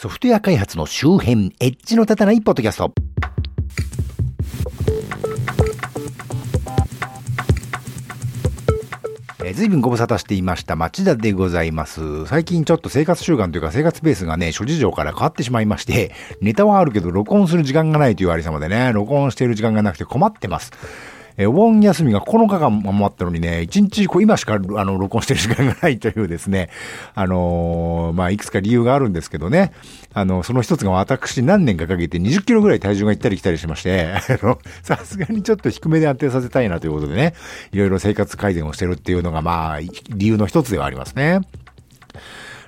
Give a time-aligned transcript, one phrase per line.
[0.00, 2.92] ソフトウェア開発の周辺、エッジの立たないポッドキャスト。
[9.44, 12.26] えー、随分ご無沙汰していました町田でございます。
[12.26, 20.70] 最近ちょっと生活習慣というか生活ベースがね、諸事情から変わってしまいまして、ネタはあるけど録音する時間がないというありさまでね、録音している時間がなくて困ってます。
[21.38, 26.68] えお盆休みが9日間もあったのにね、1日こう今しかあの録音してる時間がないというですね、
[27.14, 29.72] あのー、まあ、いくつか理由があるんですけどね、
[30.14, 37.34] あの、その一つが私何年かかけて20キロぐらい体重がいったり来たりしまして、 あの、さすがにちょっと低めで安定させたいなということでね、
[37.70, 41.40] いろいろ生活改善をしてるっていうのがまあ、理由の一つではありますね。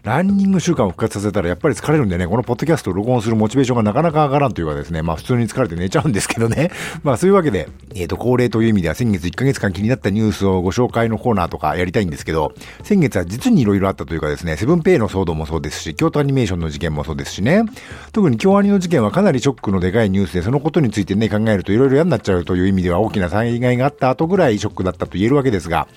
[0.02, 6.70] ランニング習慣を復活させたらやっぱり疲れるんでね、このポッドキャストを録音するモチベーションがなかなか上がらんというかですね、まあ普通に疲れて寝ちゃうんですけどね。
[7.04, 17.64] まあそういうわけで、えっ、ー、と、恒例という意味では先月1ヶ月間気になったニュースをご紹介のコーナーとかやりたいんですけど、先月は実に色々あったというかですね、セブンペイの騒動もそうですし、京都アニメーションの事件もそうですしね、
[18.12, 25.88] 特に京アニの事件はかなりショックのでかいニュースで、そのことについてね、考えると色々嫌になっちゃうという意味では大きな災害があった後ぐらいショックだったと言えるわけですが、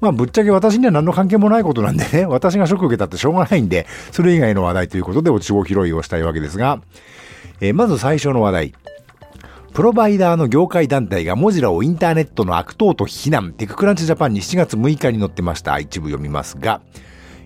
[0.00, 6.80] まあぶっちゃけ私には何の関係もないことなんでね、私がショック受けたってしょうがないんで、それ以外の話題ということで、落ち子拾いをしたいわけですが、
[7.60, 8.74] えー、まず最初の話題。
[9.72, 15.78] プロバイダーの業界団体がモジラをインターネットの悪党と非難、テククランチジャパンに7月6日に載ってました。
[15.78, 16.80] 一部読みますが、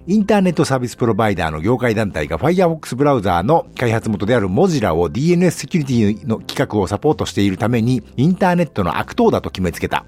[0.06, 10.06] インターネットサービスプロバイダーの業界団体が Firefox ブラウザーの開発元であるモジラを DNS セキュリティの規格をサポートしているためにインターネットの悪党だと決めつけた。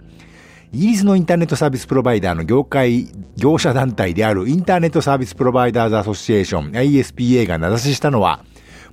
[0.75, 3.07] イギリスのインターネットサービスプロバイダーの業界、
[3.37, 8.43] 業者団体であるインターネットサービスプロバイダーズアソシエーション ISPA が名指ししたのは、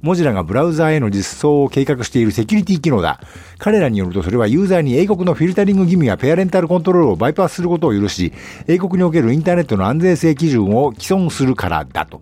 [0.02, 3.22] モジラがブラウザーへの実装を計画しているセキュリティ機能だ。
[3.60, 8.34] 彼らによるとそれはユーザーに英国のフィルタリング義務やペアレンタルコントロールをバイパスすることを許し、
[8.68, 12.22] 英国におけるインターネットの安全性基準を既存するからだと。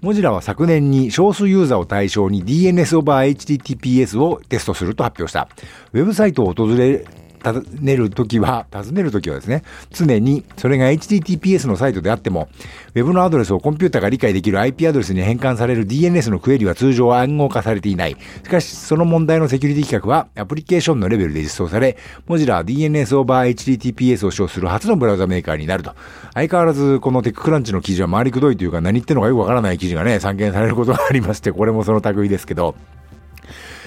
[0.00, 5.48] モジラは昨年に少数ユーザーを対象に DNS over HTTPS をテストすると発表した。
[5.92, 7.04] ウェブサイトを訪れ
[7.42, 12.48] 尋ねるときは、尋ねるときはですね、常にそれが HTTPS のサイトであっても、
[12.94, 18.16] ウェブのアドレスをコンピュータが理解できる IP アドレスに変換される DNS のクエリは通常暗号化されていない。
[18.44, 25.94] しかし、その問題のセキュリティ企画はアプリケーションのレベルで実装され、モジラは DNS over HTTPS を使用する初のブラウザメーカーになると。
[26.34, 32.74] 相変わらずこのテッククランチの記事は回りくどいというか何言ってんのかよくわからない記事がね、散見されることがありまして、これもその類ですけど、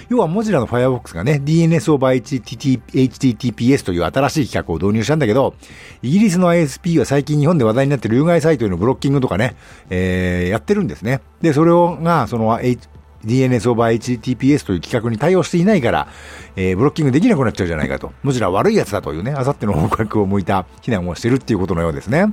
[0.09, 5.53] 要はモジラの Firefox がね、DNS over HTTPS という新しい企画を導入したんだけど、
[6.01, 9.55] イギリスの ISP は最近日本で話題になっている有害サイトへのブロッキングとかね、
[9.91, 11.21] えー、やってるんですね。
[11.41, 12.89] で、それをが、その H
[13.25, 16.07] DNS over HTTPS という規格に対応していないから、
[16.55, 18.13] えー、ブロッキングできなくなっちゃうじゃないかと。
[18.23, 22.25] もちろん悪いやつだというね、あさっての報告を向いた非難をしてるっていうことのようですね。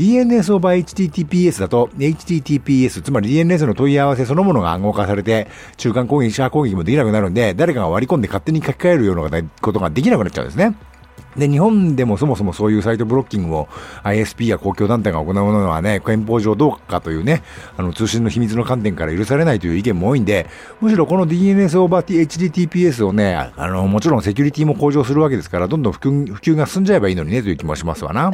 [0.00, 5.46] DNS over HTTPS だと HTTPS、つまり DNS の問い合わせそのものが暗号化されて、
[5.76, 10.74] 中間攻撃、シャー攻撃もできなくなるんで、誰かが割り込んで勝手に書き換えるようなことができなくなっちゃうんですね。
[11.36, 13.68] で、日本でもそもそもそういうサイトブロッキングを
[14.02, 17.42] ISP や公共団体が行うのはね、憲法上どうかというね、
[17.76, 20.46] あの通信の秘密の観点から許されないという意見も多いんで、
[20.80, 28.32] むしろこの DNS オーバー HTTPS をね、あの、もちろんセキュリティも向上するわけですから、どんどん普及が進んじゃえばいいのにね、という気もしますわな。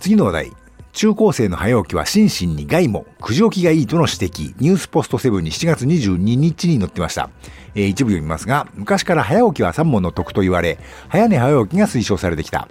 [0.00, 0.61] 次の話題。
[0.92, 7.30] 中高生の早起きは心身に害も、9時起きがいいとの指摘、ニュースポストセブンに7月22日に載ってました。
[7.74, 12.68] えー、一部読みますが、昔から早起きは三問の徳と言われ、早寝早起きが推奨されてきた。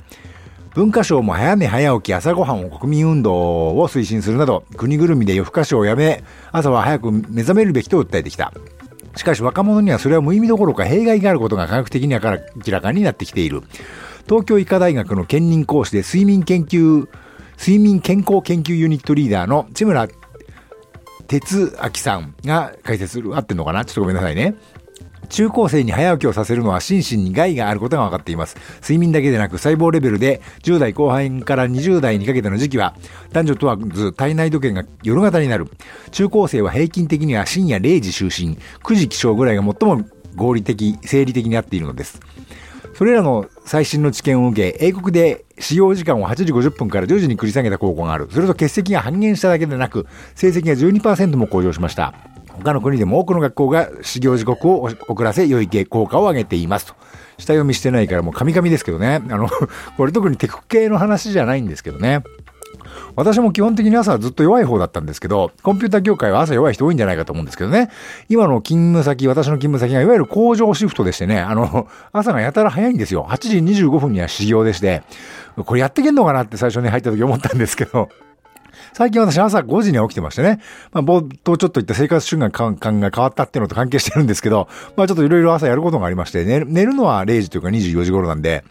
[0.76, 3.34] 文科省も早寝早起き朝ごはんを国民運動
[3.76, 8.54] を推進するなど、国ぐるみで夜更かしをやめ、朝は早く目覚めるべきと訴えてきた。
[9.16, 12.20] しかし若者にはそれは無意味どころか弊害があることが科学的に明
[12.72, 13.64] らかになってきている。
[14.26, 17.08] 東京医科大学の兼任講師で睡眠研究
[17.62, 20.08] 睡眠健康研究ユニットリーダーの千村
[21.28, 23.86] 哲明さんが解説する、合ってんのかな？
[23.86, 24.56] ちょっとごめんなさいね。
[25.30, 28.58] 中高生に早起きをさせるのは心身に害があることが分かっています。
[28.82, 32.96] 睡眠だけでなく細胞レベルで10代後半から20代にかけての時期は
[33.32, 35.68] 男女問わず体内時計が夜型になる。
[36.10, 40.04] 中高生は平均的には深夜0時就寝、9時起床ぐらいが最も
[40.36, 42.20] 合理的、生理的になっているのです。
[42.94, 48.28] それらの最新の知見を受け、英国で使用時間を8時50分から10時に繰り下げた高校がある。
[48.32, 50.06] それと欠席が半減しただけでなく、
[50.36, 52.14] 成績が12%も向上しました。
[52.54, 56.94] 他の国でも多くの学校が始業時刻を遅らせ、良い効果を上げていますと。
[57.38, 59.16] 下読みしてないからもうカミカミですけどね。
[59.16, 59.50] あの、
[59.98, 62.24] これ特にテク系の話じゃないんですけどね。
[63.16, 67.90] 私も基本的に朝はずっと弱い方だったんですけど、コンピューター業界は朝弱い人多いんじゃないかと思うんですけどね。
[68.30, 73.26] 今の勤務先、私の勤務先がいわゆる工場シフトでしてね、あの、朝がやたら早いんですよ。
[73.30, 75.04] 8時25分には始業でして、
[75.58, 78.10] これやってけんのかなって最初に入った時思ったんですけど、
[78.94, 80.60] 最近私朝5時に起きてましてね、
[80.92, 88.64] まあ、冒頭ちょっと言った生活習慣感が変わったっていうのと関係してるんですけど、まあちょっといろいろ朝やることがありまして、寝寝るのは0時というか24時頃なんで、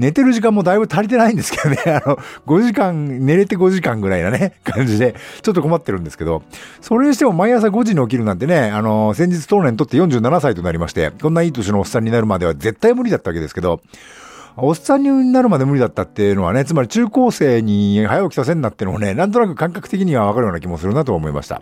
[0.00, 2.16] 寝てる時間もだいぶ足りてないんですけどね、 あの、
[2.46, 6.42] 5時間、寝れて5時間ぐらいなね、 感じで、ちょっと困ってるんですけど、
[6.80, 13.82] それにしても毎朝5時に起きるなんてね、あの、先日当年とって47歳となりまして、こんないい年のおっさんになるまでは絶対無理だったわけですけど、
[14.56, 21.60] おっさんになるまで無理だったっていうのはね、つまり中高生に早起きさせんなっていうのもね、なんとなく感覚的にはわかるような気もするなと思いました。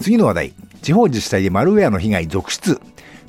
[0.00, 0.52] 次の話題。
[0.82, 2.80] 地方自治体でマルウェアの被害続出。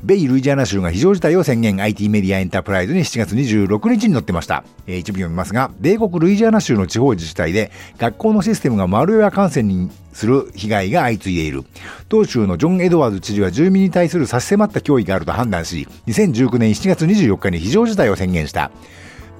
[0.02, 4.64] 米ルイジアナ州が非常事態を宣言 IT メディアエンタープライズに7月26日に載ってました。
[4.88, 11.64] えー、一部読みますが、米国ルイジアナ州の地方自治体で学校のシステムがマルウェア感染にする被害が相次いでいる。
[12.08, 18.72] 当州のジョン・エドワーズ知事は住民に対する差し迫った脅威があると判断し、2019年7月24日に非常事態を宣言した。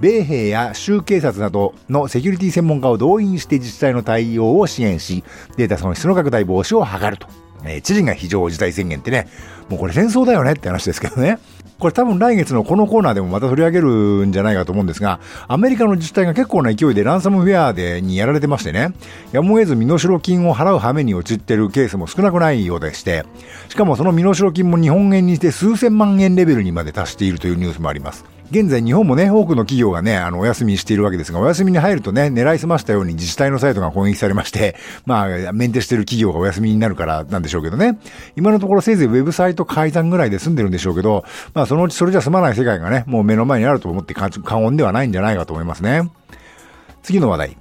[0.02, 5.24] 米兵や州警察などのセキュリティ専門家を動員して自治体の対応を支援し、
[5.56, 7.49] データ損失の拡大防止を図ると。
[7.66, 9.28] え、知事が非常事態宣言ってね、
[9.70, 11.40] もうこれ戦争だよねって話ですけどね。
[11.80, 18.94] これ多分来月のこのコーナーでもまた取り上げるんじゃないかと思うんですが、アメリカの自治体が結構な勢いでランサムウェアでにやられてましてね、
[19.32, 23.24] やむを得ず身代金を払う羽目に陥ってるケースも少なくないようでして、
[23.70, 28.26] しかもその身代金も日本円にして数千万円レベルにまで達しているというニュースもあります。
[28.52, 34.76] 現在日本もね、多くの企業がね、あの、お休みしているわけですが、お休みに入るとね、狙いすましたように自治体のサイトが攻撃されまして、
[35.06, 38.00] まあ、メンテしてる企業がお休みになるからなんでしょうけどね。
[38.36, 41.24] 今のところせいぜいウェブサイト改ざんぐらいで済んでるんでしょうけど、
[41.54, 46.10] まあ、そのうちそれじゃ済まない世界がね、もう目の前にあると思って過言ではないんじゃないかと思いますね。
[47.04, 47.58] 次の話題。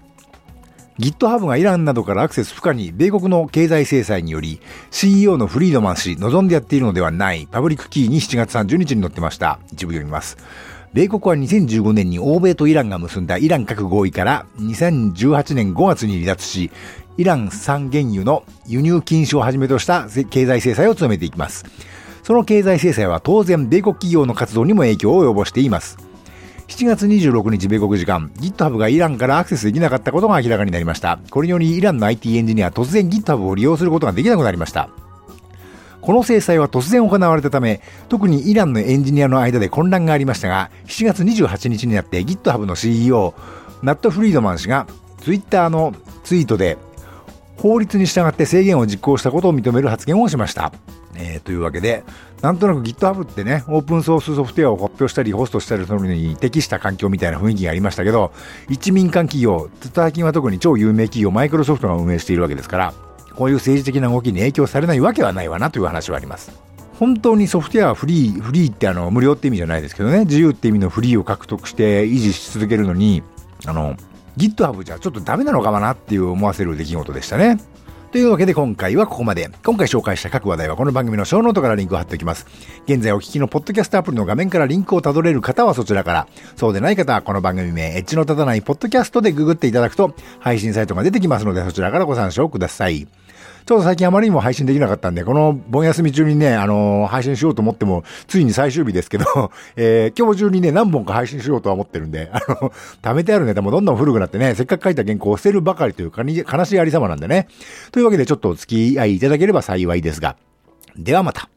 [0.98, 9.60] GitHub がイランなどからアクセス不可に米国の経済制裁により CEO のフリードマン氏望んでやっているのではないパブリックキーに7月30日に載ってました。
[9.72, 10.36] 一部読みます。
[10.92, 16.70] 米国は2015年に欧米とイランが結んだイラン核合意から2018年5月に離脱し、
[17.16, 21.64] イラン産原油の輸入禁止をはじめとした経済制裁を強めていきます。
[22.22, 25.98] その経済制裁は当然米国企業の活動にも影響を及ぼしています。
[26.68, 31.18] 7月26日米国時間、GitHub がイランからアクセスできなかったことが明らかになりました。
[31.30, 34.90] これによりイランの IT エンジニアは突然 GitHub を利用することができなくなりました。
[36.00, 43.34] この制裁は突然行われたため、特にイランのエンジニアの間で混乱がありましたが、7月28日になって GitHub の CEO、
[43.82, 44.86] ナット・フリードマン氏が
[45.20, 46.78] Twitter のツイートで、
[47.56, 50.72] 法律に従って制限を実行したことを認める発言をしました。
[51.16, 52.04] えー、というわけで、
[52.40, 58.32] なんとなく GitHub ってね、オープンソースソフトウェアを発表したり、ホストしたりするのに適した環境みたいな雰囲気がありましたけど、
[58.68, 62.94] 一民間企業、最近は特に超有名企業、マイクロソフトが運営しているわけですから、
[63.38, 66.50] こういう政治的な動きに影響されないわけはないわなという話はあります。
[66.98, 73.22] 本当にソフトウェアはフリー、フリーってあの、無料って意味じゃないですけどね、自由って意味のフリーを獲得して維持し続けるのに、
[73.64, 73.94] あの、
[74.36, 77.58] GitHub じゃちょっとダメなのかもなっていう思わせる出来事でしたね。
[78.10, 79.50] というわけで今回はここまで。
[79.64, 82.46] 今回紹介した各話題はこの番組のショーノートからリンクを貼っておきます。
[82.86, 86.26] 現在お聞きのポッドキャストアプリの画面からリンクをたどれる方はそちらから、
[86.56, 93.06] そうでない方はこの番組名、エッジの立たないポッドキャストでググっていただくと配信サイトが出てきますのでそちらからご参照ください。
[93.66, 99.24] ちょっと最近あまりにも配信できなかったんで、この盆休み中にね、あのー、配信しようと思っても、ついに最終日ですけど、
[99.76, 102.72] えー、今日中にね、何本か配信しようとは思ってるんで、あの、
[103.02, 107.48] 貯めてあるネタもどんどん古くなってね、せっかく書いた原稿を捨てるばかりというか悲しいありさまなんでね。
[107.92, 110.36] というわけでちょっとお付き合いいただければ幸いですが。
[110.96, 111.48] ではまた。